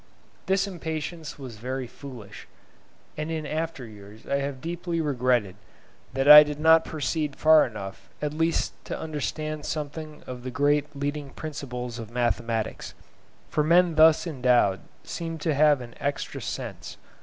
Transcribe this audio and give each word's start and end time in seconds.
This 0.47 0.65
impatience 0.65 1.37
was 1.37 1.57
very 1.57 1.85
foolish, 1.85 2.47
and 3.17 3.29
in 3.29 3.45
after 3.45 3.85
years 3.85 4.25
I 4.25 4.37
have 4.37 4.59
deeply 4.59 4.99
regretted 4.99 5.55
that 6.13 6.27
I 6.27 6.41
did 6.41 6.59
not 6.59 6.83
proceed 6.83 7.35
far 7.35 7.67
enough 7.67 8.09
at 8.19 8.33
least 8.33 8.73
to 8.85 8.99
understand 8.99 9.63
something 9.63 10.23
of 10.25 10.41
the 10.41 10.49
great 10.49 10.95
leading 10.95 11.29
principles 11.29 11.99
of 11.99 12.09
mathematics, 12.09 12.95
for 13.47 13.63
men 13.63 13.93
thus 13.93 14.25
endowed 14.25 14.79
seem 15.03 15.37
to 15.37 15.53
have 15.53 15.81
an 15.81 15.93
extra 15.99 16.41
sense. 16.41 16.97